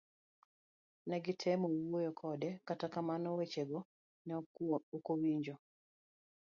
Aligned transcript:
Negitemo 1.09 1.65
wuoyo 1.87 2.11
kode 2.19 2.49
kata 2.67 2.85
kamano 2.93 3.29
wechego 3.37 3.79
ne 4.25 4.33
okowinjo. 4.97 5.55